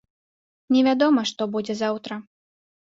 [0.75, 2.13] Невядома, што будзе заўтра.